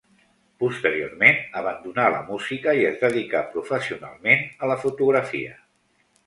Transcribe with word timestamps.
Posteriorment, 0.61 1.35
abandonà 1.61 2.05
la 2.15 2.21
música 2.29 2.73
i 2.79 2.87
es 2.87 2.97
dedicà 3.03 3.43
professionalment 3.53 4.43
a 4.49 4.71
la 4.73 4.79
fotografia. 4.87 5.55